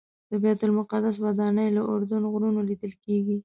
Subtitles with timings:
[0.29, 3.37] د بیت المقدس ودانۍ له اردن غرونو لیدل کېږي.